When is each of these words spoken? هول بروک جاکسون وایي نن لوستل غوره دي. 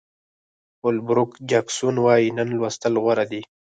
هول 0.81 0.97
بروک 1.07 1.31
جاکسون 1.49 1.95
وایي 2.05 2.27
نن 2.37 2.47
لوستل 2.57 2.93
غوره 3.03 3.25
دي. 3.31 3.41